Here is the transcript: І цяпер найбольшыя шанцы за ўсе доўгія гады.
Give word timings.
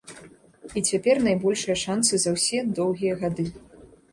І 0.79 0.81
цяпер 0.91 1.15
найбольшыя 1.27 1.75
шанцы 1.83 2.13
за 2.25 2.33
ўсе 2.37 2.65
доўгія 2.81 3.13
гады. 3.25 3.45